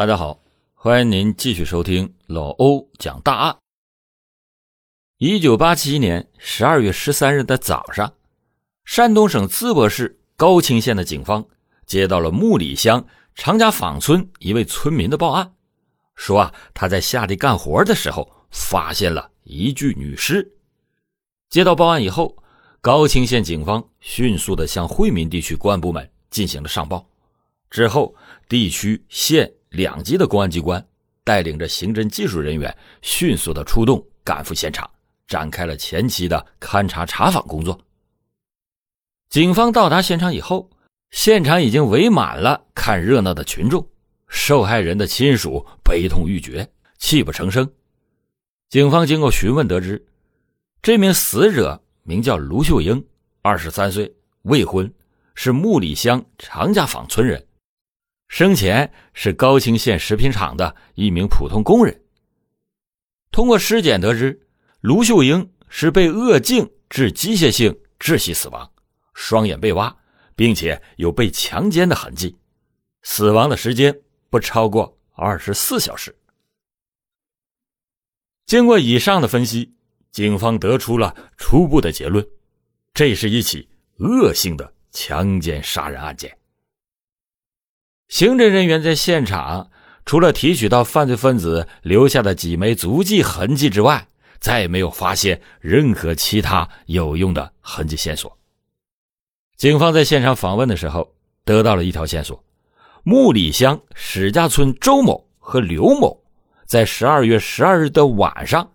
[0.00, 0.40] 大家好，
[0.72, 3.58] 欢迎您继续收听老欧讲大案。
[5.18, 8.10] 一九八七年十二月十三日的早上，
[8.86, 11.46] 山东省淄博市高清县的警方
[11.84, 15.52] 接到了木里乡常家坊村一位村民的报案，
[16.14, 20.50] 说啊他在下地干活的时候发现了一具女尸。
[21.50, 22.42] 接到报案以后，
[22.80, 27.06] 高清县警方迅速的向惠民地区公安部门进行了上报，
[27.68, 28.14] 之后
[28.48, 29.52] 地区县。
[29.70, 30.84] 两级的公安机关
[31.24, 34.88] 带领着刑侦技术人员迅速的出动，赶赴现场，
[35.26, 37.80] 展开了前期的勘查查访工作。
[39.28, 40.68] 警方到达现场以后，
[41.10, 43.86] 现场已经围满了看热闹的群众，
[44.26, 46.68] 受害人的亲属悲痛欲绝，
[46.98, 47.70] 泣不成声。
[48.68, 50.04] 警方经过询问得知，
[50.82, 53.04] 这名死者名叫卢秀英，
[53.42, 54.12] 二十三岁，
[54.42, 54.92] 未婚，
[55.36, 57.46] 是木里乡常家坊村人。
[58.30, 62.00] 生前是高清县食品厂的一名普通工人。
[63.32, 64.40] 通过尸检得知，
[64.80, 68.72] 卢秀英是被扼颈致机械性窒息死亡，
[69.14, 69.94] 双眼被挖，
[70.36, 72.38] 并且有被强奸的痕迹，
[73.02, 76.16] 死亡的时间不超过二十四小时。
[78.46, 79.74] 经过以上的分析，
[80.12, 82.24] 警方得出了初步的结论：
[82.94, 86.39] 这是一起恶性的强奸杀人案件。
[88.10, 89.70] 刑侦人员在现场，
[90.04, 94.08] 除了提取到犯罪分子留下的几枚足迹痕迹之外，
[94.40, 98.36] 再也没有发现任何其他有用的痕迹线索。
[99.56, 102.42] 警方在现场访问的时候，得到了一条线索：
[103.04, 106.20] 木里乡史家村周某和刘某
[106.66, 108.72] 在十二月十二日的晚上，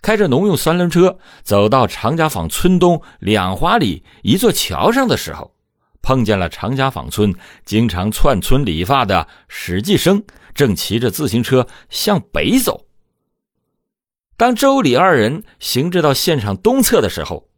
[0.00, 5.56] 开着农用三轮车走到常家坊村东两华里一座桥上的时候。
[6.02, 7.34] 碰见了常家坊村
[7.64, 10.22] 经常串村理发的史继生，
[10.54, 12.86] 正骑着自行车向北走。
[14.36, 17.48] 当周李二人行至到现场东侧的时候，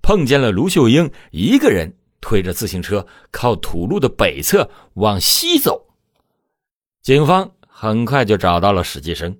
[0.00, 5.86] 碰见了卢秀英一个人推着自行车靠土路的北侧往西走。
[7.02, 9.36] 警方很快就找到了史继生，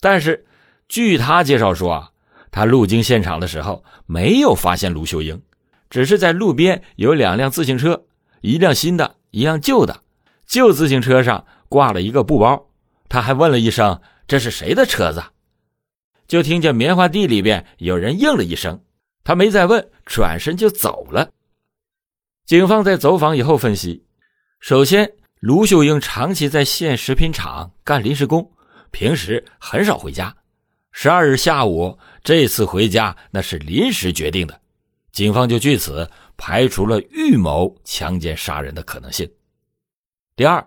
[0.00, 0.46] 但是
[0.88, 2.10] 据他介绍说啊，
[2.52, 5.42] 他路经现场的时候没有发现卢秀英。
[5.92, 8.06] 只是在路边有两辆自行车，
[8.40, 10.00] 一辆新的，一辆旧的。
[10.46, 12.70] 旧自行车上挂了一个布包，
[13.10, 15.22] 他还问了一声：“这是谁的车子？”
[16.26, 18.82] 就听见棉花地里边有人应了一声，
[19.22, 21.28] 他没再问，转身就走了。
[22.46, 24.06] 警方在走访以后分析，
[24.60, 28.50] 首先，卢秀英长期在县食品厂干临时工，
[28.90, 30.34] 平时很少回家。
[30.90, 34.61] 十二日下午这次回家，那是临时决定的。
[35.12, 39.30] 警方就据此排除了预谋强奸杀人的可能性。
[40.34, 40.66] 第二，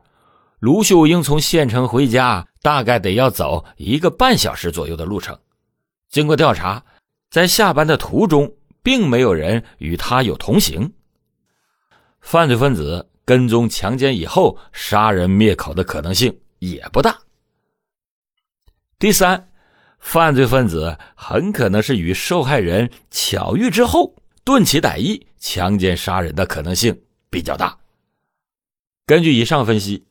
[0.59, 5.37] 卢秀英从县城回家大概得要走一个半小时左右的路程。
[6.09, 6.83] 经过调查，
[7.31, 8.51] 在下班的途中，
[8.83, 10.93] 并没有人与他有同行。
[12.21, 17.17] 犯罪分子跟踪强奸以后杀人灭口的可能性也不大。
[18.99, 19.49] 第三，
[19.97, 24.15] 犯罪分子很可能是与受害人巧遇之后。
[24.45, 26.95] 顿起歹意，强奸杀人的可能性
[27.31, 27.75] 比较大。
[29.07, 30.05] 根据以上分析，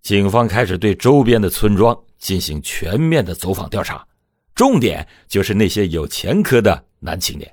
[0.00, 4.06] 警方开始对周边的村庄进行全面的走访调查，
[4.54, 7.52] 重点就是那些有前科的男青年。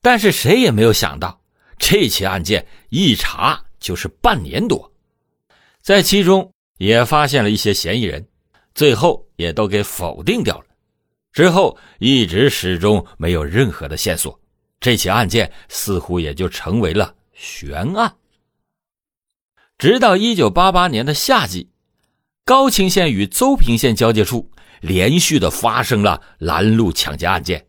[0.00, 1.42] 但是谁也没有想到，
[1.78, 4.92] 这起案件一查就是半年多，
[5.80, 6.48] 在其中
[6.78, 8.24] 也发现了一些嫌疑人，
[8.72, 10.66] 最后也都给否定掉了。
[11.32, 14.38] 之后一直始终没有任何的线索。
[14.82, 18.16] 这起案件似乎也就成为了悬案。
[19.78, 21.70] 直到一九八八年的夏季，
[22.44, 24.50] 高清县与邹平县交界处
[24.80, 27.64] 连续的发生了拦路抢劫案件，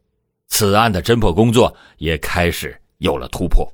[0.47, 3.71] 此案的侦破工作也开始有了突破。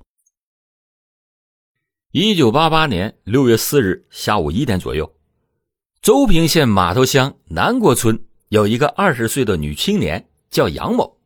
[2.12, 5.16] 一九八八年六月四日下午一点左右，
[6.02, 11.19] 邹平县码头乡南国村有一个二十岁的女青年，叫杨某。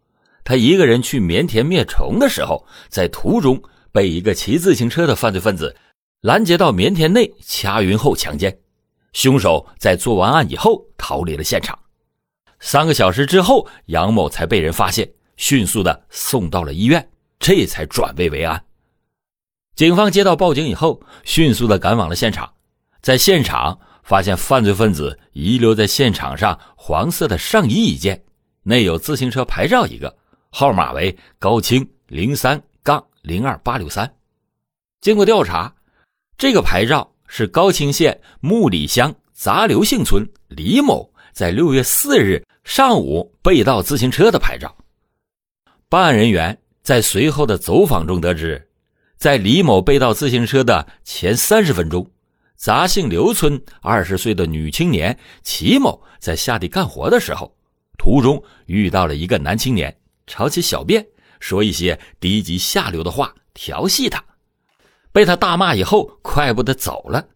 [0.44, 3.62] 他一个人去棉田灭虫的时候，在途中
[3.92, 5.76] 被一个骑自行车的犯罪分子
[6.22, 8.58] 拦截到棉田内掐晕后强奸，
[9.14, 11.78] 凶手在做完案以后逃离了现场。
[12.60, 17.10] 三个小时之后，杨某才被人发现，迅速的送到了医院，
[17.40, 18.64] 这才转危为安。
[19.76, 22.54] 警方接到报警以后，迅速的赶往了现场，
[23.02, 28.24] 在现场发现犯罪分子遗留在现场上黄色的上衣一件，
[28.64, 30.18] 内有自行车牌照一个。
[30.56, 34.14] 号码为高清零三杠零二八六三。
[35.02, 35.74] 经过调查，
[36.38, 44.78] 这个牌照是高清县木里乡杂刘姓村李某在六月四日上午被盗自行车的牌照。
[45.90, 48.70] 办案人员在随后的走访中得知，
[49.18, 52.08] 在李某被盗自行车的前三十分钟，
[52.56, 57.58] 杂姓刘村二十岁的女青年齐某在下地干活的时候，
[57.98, 59.98] 途中遇到了一个男青年，
[60.28, 61.06] 吵起小便，
[61.40, 64.24] 说一些低级下流的话调戏他，
[65.12, 67.28] 被他大骂以后，快步的走了。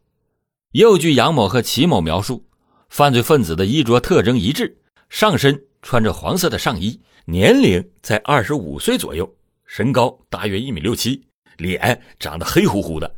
[0.72, 2.46] 又据杨某和齐某描述，
[2.90, 4.78] 犯罪分子的衣着特征一致，
[5.10, 9.32] 上身穿着黄色的上衣，年龄在二十五岁左右，
[9.66, 11.24] 身高大约一米六七，
[11.58, 13.16] 脸长得黑乎乎的，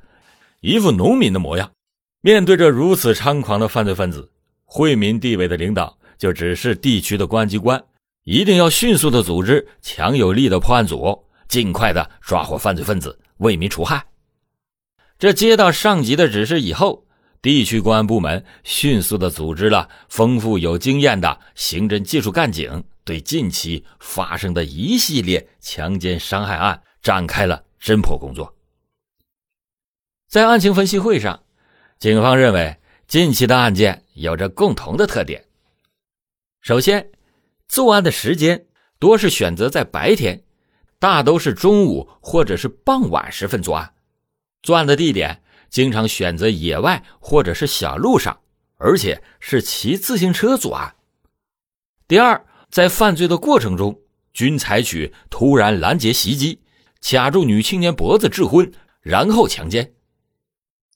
[0.61, 1.71] 一副农民的模样。
[2.21, 4.29] 面对着如此猖狂的犯罪分子，
[4.65, 7.81] 惠民地委的领导就指示地区的公安机关，
[8.23, 14.05] 一定要迅速的组织强有力的破案组，尽快的抓获犯罪分子，为民除害。
[15.17, 17.05] 这接到上级的指示以后。
[17.41, 28.53] 地区公安部门迅速的组织了丰富有经验的刑侦技术干警，对近期发生的一系列强奸伤害案展开了侦破工作。
[30.27, 31.41] 在案情分析会上，
[31.97, 32.75] 警方认为
[33.07, 35.45] 近期的案件有着共同的特点：
[36.59, 37.09] 首先，
[37.69, 38.65] 作案的时间
[38.97, 40.43] 多是选择在白天，
[40.97, 43.93] 大都是中午或者是傍晚时分作案，
[44.61, 45.41] 作案的地点。
[45.69, 48.39] 经常选择野外或者是小路上，
[48.77, 50.95] 而且是骑自行车作案。
[52.07, 54.01] 第二，在犯罪的过程中，
[54.33, 56.59] 均采取突然拦截袭击，
[57.03, 59.93] 卡住女青年脖子致昏，然后强奸。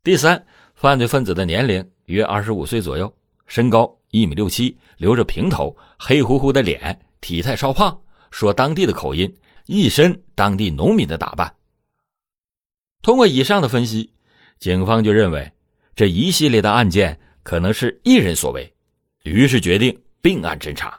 [0.04, 0.44] 第三，
[0.74, 3.16] 犯罪分子的年龄约二十五岁左右，
[3.46, 8.00] 身高一米六七，留着平头，黑乎乎的脸，体态稍胖，
[8.30, 11.52] 说当地的口音，一身当地农民的打扮。
[13.02, 14.12] 通过以上的分析。
[14.60, 15.52] 警方就认为
[15.94, 18.72] 这一系列的案件可能是一人所为，
[19.24, 20.98] 于是决定并案侦查。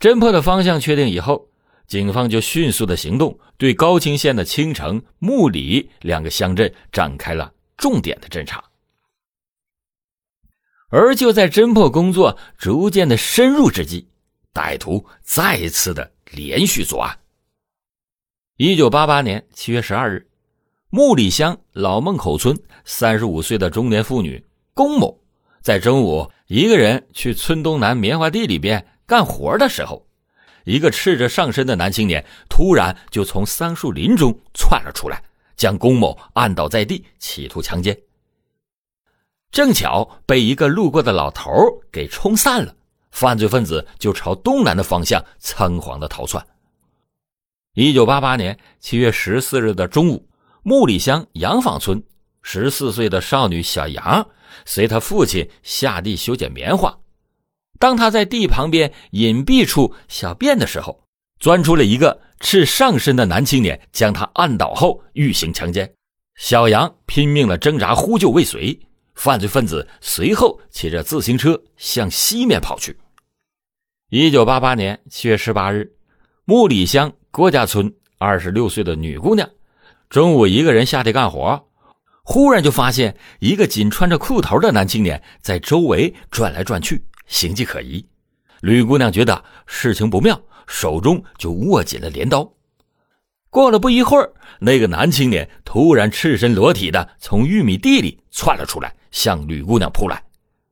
[0.00, 1.48] 侦破的方向确定以后，
[1.86, 8.64] 警方就迅速的行动，对高清县的青城、木里两个乡镇展开了重点的侦查。
[10.88, 14.06] 而就在侦破工作逐渐的深入之际，
[14.54, 17.18] 歹徒再次的连续作案。
[18.56, 20.26] 一九八八年七月十二日。
[20.88, 24.42] 木里乡老孟口村三十五岁的中年妇女
[24.72, 25.20] 龚某，
[25.60, 30.06] 在中午一个人去村东南棉花地里边干活的时候，
[30.64, 35.20] 一个赤着上身的男青年突然就从桑树林中窜了出来，
[35.56, 37.98] 将龚某按倒在地，企图强奸。
[39.56, 41.50] 正巧被一个路过的老头
[41.90, 42.76] 给冲散了，
[43.10, 46.46] 犯罪分子就朝东南的方向仓皇的逃窜。
[47.72, 50.28] 一九八八年七月十四日的中午。
[50.62, 52.02] 木里乡杨坊村
[52.42, 54.28] 十四岁的少女小杨，
[54.66, 56.98] 随他父亲下地修剪棉花。
[57.78, 61.02] 当她在地旁边隐蔽处小便的时候，
[61.40, 65.90] 钻出了一个赤上身的男青年，将她按倒后欲行强奸。
[66.34, 68.78] 小杨拼命的挣扎呼救未遂，
[69.16, 72.96] 犯罪分子随后骑着自行车向西面跑去。
[74.10, 75.90] 一九八八年七月十八日，
[76.44, 79.48] 木里乡郭家村二十六岁的女姑娘。
[80.08, 81.66] 中午，一个人下地干活，
[82.22, 88.06] 忽然就发现一个仅穿着裤头的男青年在周围转来转去，形迹可疑。
[88.60, 92.52] 吕姑娘觉得事情不妙，手中就握紧了镰刀。
[93.50, 100.22] 过了不一会儿，那个男青年突然赤身裸体的从玉米地里窜了出来，向吕姑娘扑来。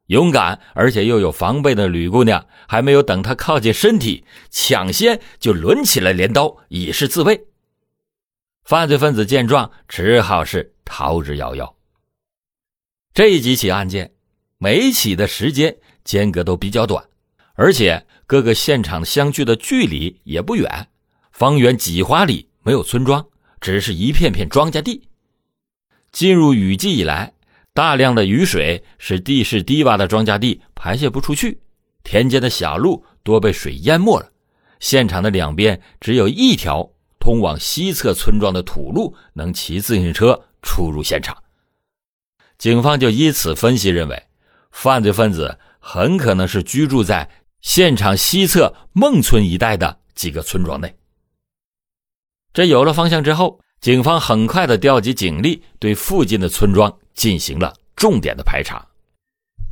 [0.08, 7.46] 勇敢而且又有防备的吕姑娘，还没有等他靠近身体，抢先就抡起了镰刀，以示自卫。
[8.64, 11.74] 犯罪分子见状，只好是逃之夭夭。
[13.12, 14.12] 这几起案件，
[14.58, 17.06] 每起的时间间隔都比较短，
[17.54, 20.88] 而且各个现场相距的距离也不远，
[21.30, 23.26] 方圆几华里没有村庄，
[23.60, 25.08] 只是一片片庄稼地。
[26.10, 27.33] 进入雨季以来，
[27.74, 31.60] 大量的雨水使地势低洼的庄稼地排泄不出去，
[32.04, 34.30] 田间的小路多被水淹没了，
[34.78, 36.90] 现场的两边只有一条。
[37.18, 41.34] 通往西侧村庄的土路能骑自行车出入现场，
[42.58, 44.24] 警方就依此分析认为，
[44.70, 47.30] 犯罪分子很可能是居住在
[47.62, 50.94] 现场西侧孟村一带的几个村庄内。
[52.52, 58.86] 这有了方向之后，警方很快的调集警力，对附近的村庄进行了重点的排查。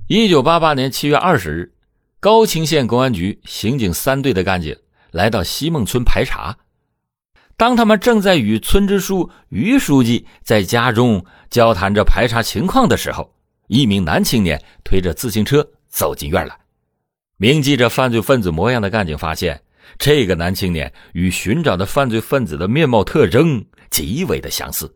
[0.09, 1.73] 一九八八年七月二十日，
[2.21, 4.77] 高清县公安局刑警三队的干警
[5.11, 6.57] 来到西孟村排查。
[7.57, 13.35] 当他们正在与村支书于书记在家中交谈着排查情况的时候，
[13.69, 16.59] 一名男青年推着自行车走进院来。
[17.37, 19.63] 铭记着犯罪分子模样的干警发现，
[19.99, 24.93] 这个男青年与寻找的犯罪分子的面貌特征极为的相似。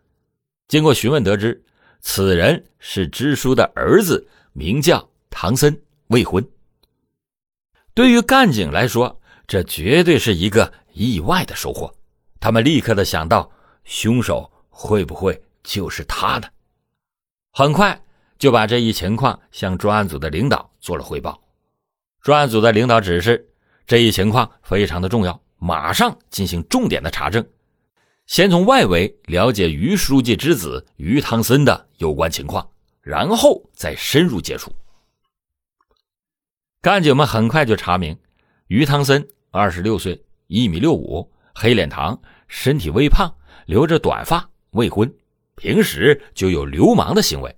[0.69, 1.63] 经过询问得知，
[2.09, 6.49] 此人是支书的儿子，名叫唐森，未婚。
[7.95, 11.93] 对于干警来说，这绝对是一个意外的收获。
[12.39, 13.51] 他们立刻的想到，
[13.83, 16.49] 凶手会不会就是他呢？
[17.51, 18.01] 很快
[18.39, 21.43] 就把这一情况向专案组的领导做了汇报。
[22.23, 23.49] 专案组的领导指示，
[23.85, 27.45] 这一情况非常的重要，马上进行重点的查证。
[28.27, 32.69] 先从外围了解于书记之子于汤森的有关情况，
[33.01, 34.75] 然后再深入接触。
[36.83, 38.19] 干警们很快就查明，
[38.67, 42.19] 于汤森二十六岁，一米六五，黑脸膛，
[42.49, 43.33] 身体微胖，
[43.65, 45.13] 留着短发，未婚，
[45.55, 47.57] 平时就有流氓的行为，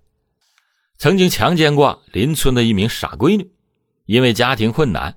[0.99, 3.51] 曾经强奸过邻村的一名傻闺女，
[4.05, 5.17] 因为家庭困难，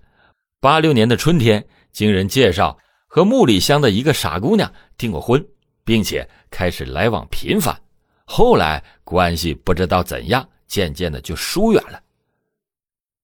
[0.61, 2.77] 八六年的春天，经人介绍。
[3.13, 5.45] 和木里乡的一个傻姑娘订过婚，
[5.83, 7.77] 并且开始来往频繁，
[8.23, 12.01] 后来关系不知道怎样，渐渐的就疏远了。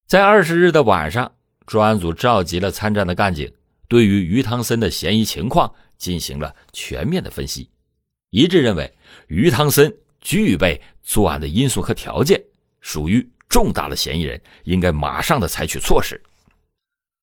[0.06, 1.32] 在二十日的晚上，
[1.66, 3.50] 专案组召集了参战的干警，
[3.88, 7.70] 对于于汤森的嫌疑情况进行了全面的分析，
[8.32, 8.94] 一致认为
[9.28, 12.44] 于汤森具备作案的因素和条件，
[12.82, 16.22] 属于重大的嫌疑人，应该马上的采取措施。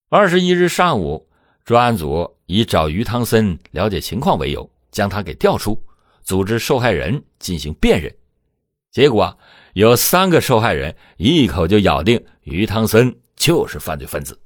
[0.08, 1.28] 二十一日上午。
[1.66, 5.82] 专案组以找于汤森了解情况为由，将他给调出，
[6.22, 8.14] 组织受害人进行辨认。
[8.90, 9.36] 结果
[9.72, 14.38] 有三个受害人一口就咬定于汤森就是犯罪分子。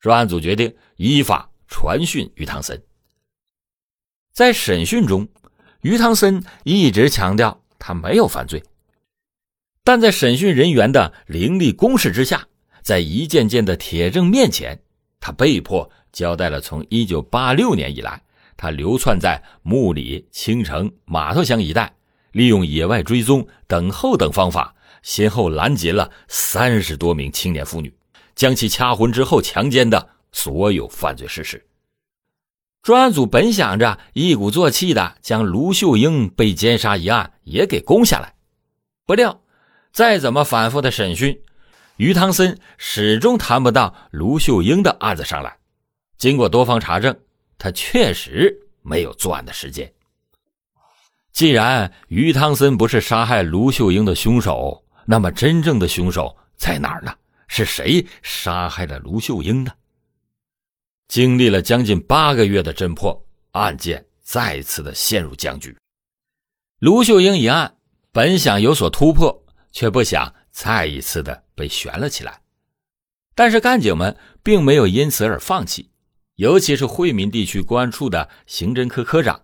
[0.00, 2.82] 专案组决定依法传讯于汤森。
[4.32, 5.26] 在审讯中，
[5.80, 8.62] 于汤森一直强调他没有犯罪，
[9.84, 12.46] 但在审讯人员的凌厉攻势之下，
[12.82, 14.80] 在一件件的铁证面前，
[15.20, 15.90] 他被迫。
[16.18, 18.20] 交代了从一九八六年以来，
[18.56, 21.94] 他流窜在木里、青城、马头乡一带，
[22.32, 27.94] 利用野外追踪、等候等方法，先后拦截了三十多名青年妇女，
[28.34, 31.64] 将其掐昏之后强奸的所有犯罪事实。
[32.82, 38.34] 专案组本想着一鼓作气的将卢秀英被奸杀一案也给攻下来，
[39.06, 39.40] 不料
[39.92, 41.40] 再怎么反复的审讯，
[41.96, 45.58] 于汤森始终谈不到卢秀英的案子上来。
[46.18, 47.16] 经过多方查证，
[47.56, 49.90] 他确实没有作案的时间。
[51.32, 57.14] 既然于汤森不是杀害卢秀英的凶手，那么真正的凶手在哪儿呢？
[57.46, 59.72] 是谁杀害了卢秀英呢？
[61.06, 65.74] 经历了将近八个月的侦破，案件再次的陷入僵局。
[66.80, 67.76] 卢秀英一案
[68.12, 72.42] 本想有所突破，却不想再一次的被悬了起来。
[73.34, 75.88] 但是干警们并没有因此而放弃。
[76.38, 79.40] 尤其是惠民地区公安处的刑侦科科长，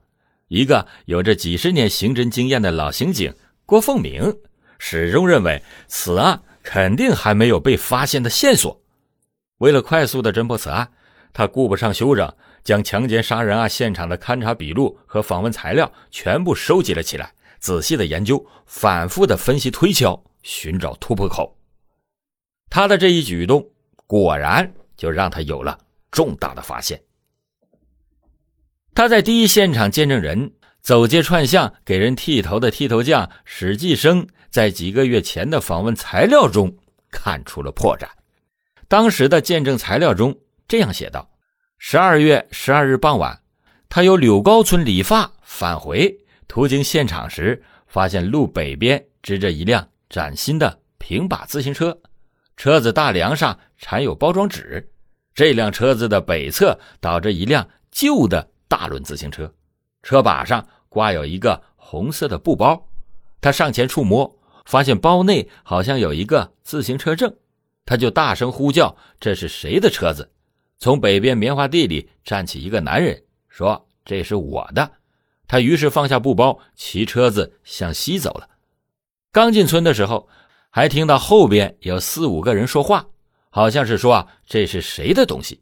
[0.46, 3.34] 一个有着几十年刑侦经验的老刑警
[3.66, 4.32] 郭凤鸣，
[4.78, 8.80] 始终认为此案肯定还没有被发现的线索。
[9.58, 10.88] 为了快速的侦破此案，
[11.32, 12.32] 他顾不上休整，
[12.62, 21.58] 将强奸杀人案现场的勘查笔录和访问材料全部收集了起来，仔细的研究，反复的分析推敲，寻找突破口。
[22.70, 23.68] 他的这一举动，
[24.06, 25.76] 果然就让他有了。
[26.14, 27.02] 重大的发现。
[28.94, 36.72] 他在第一现场见证人走街串巷给人剃头的剃头匠史继生，在几个月前的访问材料中
[37.10, 38.06] 看出了破绽。
[38.86, 41.28] 当时的见证材料中这样写道：
[41.78, 43.42] 十二月十二日傍晚，
[43.88, 46.16] 他由柳高村理发返回，
[46.46, 51.98] 途经现场时，发现路北边支着一辆崭新的平把自行车，
[52.56, 54.88] 车子大梁上缠有包装纸。
[55.34, 59.52] 这辆车子的北侧倒着一辆旧的大轮自行车，
[60.02, 62.88] 车把上挂有一个红色的布包。
[63.40, 67.34] 他上前触摸，发现包内好像有一个自行车证，
[67.84, 70.30] 他就大声呼叫：“这是谁的车子？”
[70.78, 74.88] 从北边棉花地里站起一个男人，说：“这是我的。”
[75.46, 78.48] 他于是放下布包，骑车子向西走了。
[79.32, 80.28] 刚进村的时候，
[80.70, 83.04] 还听到后边有四五个人说话。
[83.54, 85.60] 好像是说啊，这是谁的东西？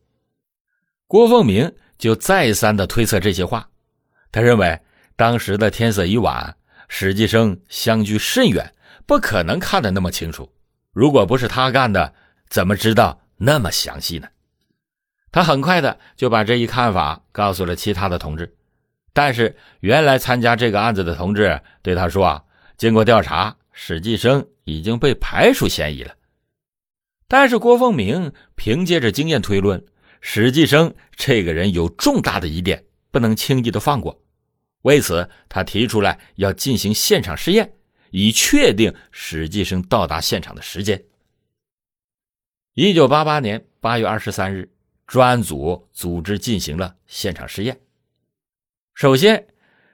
[1.07, 3.69] 郭凤鸣就再三的推测这些话。
[4.31, 4.81] 他认为
[5.15, 6.57] 当时的天色已晚，
[6.89, 8.73] 史继生相距甚远，
[9.05, 10.51] 不可能看得那么清楚。
[10.95, 12.15] 如果不是他干的，
[12.49, 14.27] 怎么知道那么详细呢？
[15.31, 18.57] 他很快的就把这一看法告诉了其他的同志。
[19.13, 22.43] 但是原来参加这个案子的同志对他说啊，
[22.79, 26.15] 经过调查，史继生已经被排除嫌疑了。
[27.33, 29.83] 但是郭凤鸣凭借着经验推论，
[30.21, 34.21] 史继生这个人有重大的疑点，不能轻易的放过。
[34.83, 37.73] 为此，他提出来要进行现场试验，
[38.11, 41.03] 以确定史继生到达现场的时间。
[42.75, 44.71] 一九八八年八月二十三日，
[45.07, 47.81] 专案组组织进行了现场试验。
[48.93, 49.47] 首先，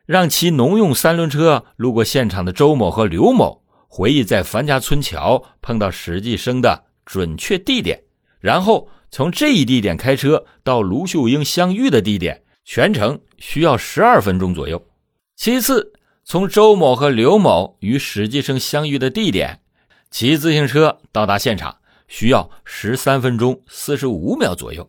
[0.06, 6.87] 让骑农用三轮车路过现场的周某和刘某回忆在樊家村桥碰到史继生的。
[7.08, 7.98] 准确地点，
[8.38, 14.86] 然后从这一地点开车到卢秀英相遇的地点，全程需要十二分钟左右。
[15.34, 19.62] 其次，从周某和刘某与史继生相遇的地点，
[20.10, 24.86] 骑自行车到达现场需要十三分钟四十五秒左右。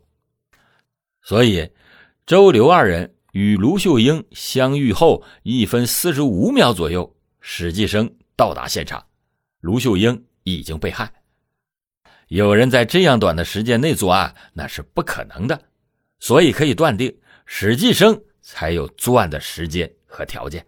[1.22, 1.70] 所以，
[2.26, 9.06] 周刘二人与卢秀英相遇后一分四十五秒左右，史继生到达现场，
[9.62, 11.14] 卢秀英已经被害。
[12.30, 15.60] 有人在这样短的时间内作案，那是不可能的，
[16.20, 17.12] 所以可以断定
[17.48, 20.64] 史继生才有作案的时间和条件。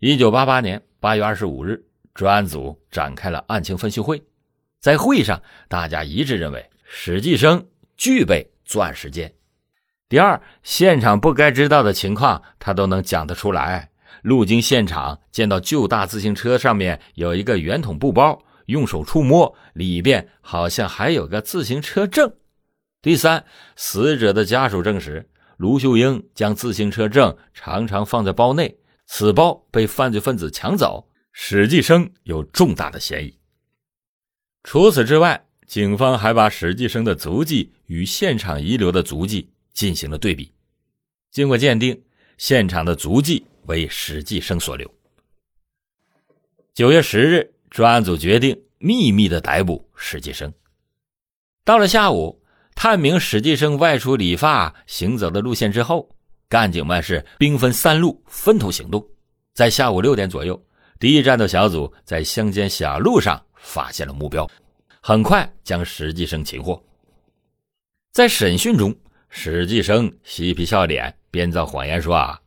[0.00, 1.80] 一九八八年八月二十五日，
[2.12, 4.20] 专案组展开了案情分析会，
[4.80, 7.64] 在会上，大家一致认为史继生
[7.96, 9.32] 具备作案时间。
[10.08, 13.90] 第二，现场不该知道的情况，他都能讲得出来。
[14.22, 18.42] 路经现场，见到旧大自行车上面有一个圆筒布包。
[18.66, 22.32] 用手触摸里边好像还有个自行车证。
[23.00, 33.36] 第三，死者的家属证实，卢秀英将自行车证常常放在包内，此包被犯罪分子抢走，史继生有重大的嫌疑。
[34.62, 40.52] 除此之外，警方还把史继生的足迹与现场遗留的足迹进行了对比，
[41.32, 42.00] 经过鉴定，
[42.38, 44.88] 现场的足迹为史继生所留。
[46.72, 47.52] 九月十日。
[47.72, 50.52] 专案组决定秘密的逮捕史继生。
[51.64, 52.38] 到了下午，
[52.74, 56.06] 探明史继生外出理发行走的路线之后，
[56.50, 59.02] 干警们是兵分三路分头行动。
[59.54, 60.62] 在下午六点左右，
[61.00, 64.46] 第一战斗小组在乡间小路上发现了目标，
[65.00, 66.78] 很快将史继生擒获。
[68.12, 68.94] 在审讯中，
[69.30, 72.38] 史继生嬉皮笑脸，编造谎言说：“啊，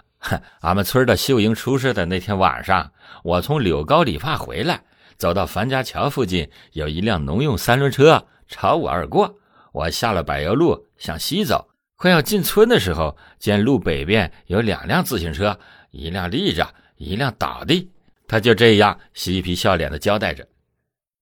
[0.62, 2.92] 俺们村的秀英出事的那天晚上，
[3.24, 4.80] 我从柳高理发回来。”
[5.18, 9.40] 走到樊家桥附近，有一辆农用三轮车朝我而过。
[9.72, 15.60] 我下了柏油路向西走，快要进村的时候，见路北边有两辆自行车，
[15.92, 17.92] 一辆立着，一辆倒地。
[18.28, 20.48] 他就这样嬉皮笑脸的交代着。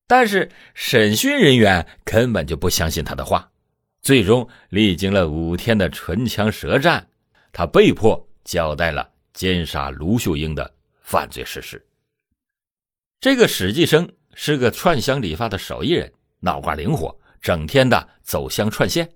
[0.07, 3.49] 但是审讯人员根本就不相信他的话。
[4.01, 7.07] 最终历经了五天的唇枪舌战，
[7.51, 11.83] 他被迫交代了奸杀卢秀英的犯罪事实。
[13.23, 19.09] 这个史继生是个串香理发的手艺人，脑瓜灵活，整天的走乡串线。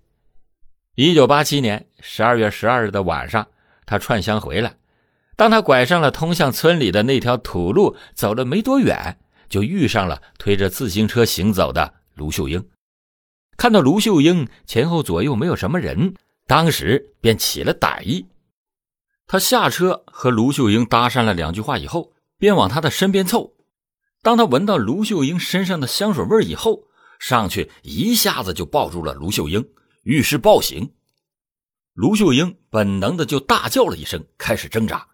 [0.96, 3.46] 一九八七年十二月十二日的晚上，
[3.86, 4.78] 他串香回来，
[5.36, 12.66] 当他拐上了通向村里的那条土路，走了没多远，就遇上了推着自行车行走的卢秀英。
[13.58, 16.14] 看到卢秀英前后左右没有什么人，
[16.46, 18.26] 当时便起了歹意。
[19.28, 23.54] 他下车和卢秀英搭讪了两句话以后，便往他的身边凑。
[24.22, 26.88] 当他闻到卢秀英身上的香水味以后，
[27.20, 29.68] 上去一下子就抱住了卢秀英，
[30.04, 30.94] 欲施暴行。
[31.94, 35.08] 卢秀英本能的就大叫了一声，开始挣扎。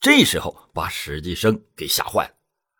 [0.00, 2.34] 这时候把史继生给吓坏了。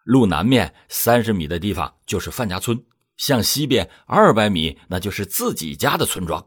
[0.05, 2.85] 路南面三十米的地方就是范家村，
[3.17, 6.47] 向西边二百米那就是自己家的村庄。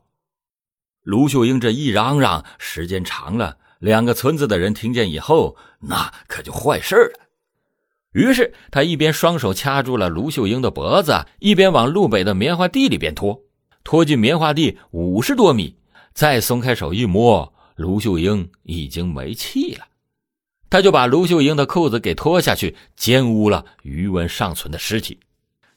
[1.02, 7.27] 卢秀英这一嚷嚷，时间长了，两个村子的人听见以后，那可就坏事了。
[8.13, 13.39] 于是他一边双手掐住了卢秀英的脖子，一边往路北的棉花地里边拖，
[13.84, 15.76] 拖进棉花地五十多米，
[16.13, 19.86] 再松开手一摸，卢秀英已经没气了。
[20.70, 25.20] 他就把卢秀英的裤子给脱下去，奸污了余温尚存的尸体。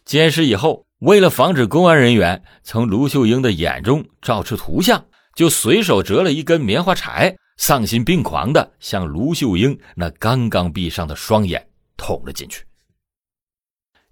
[0.04, 5.04] 奸尸以后，为了防止公安人员从卢秀英的眼中照出图像，
[5.36, 11.64] 就随手折了一根棉花柴，丧心病狂的向卢秀英那刚刚闭上的双眼。
[12.00, 12.64] 捅了进去。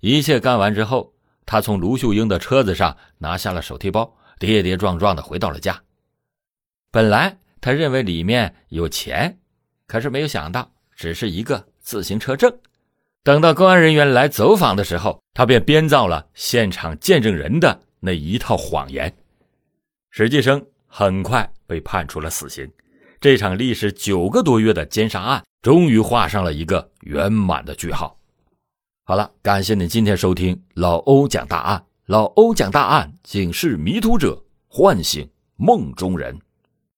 [0.00, 1.14] 一切干完之后，
[1.46, 5.82] 他从卢秀英的车子上拿下了手提包，跌跌撞撞的回到了家。
[6.90, 9.38] 本来他认为里面有钱，
[9.86, 12.54] 可是没有想到只是一个自行车证。
[13.24, 19.12] 等到公安人员来走访的时候，他便编造了现场见证人的那一套谎言。
[20.10, 22.70] 史继生很快被判处了死刑。
[23.20, 25.42] 这场历时九个多月的奸杀案。
[25.60, 28.16] 终于画上了一个圆满的句号，
[29.04, 31.84] 好了，感谢您今天收听老欧讲大案。
[32.06, 36.38] 老欧讲大案，警示迷途者，唤醒梦中人。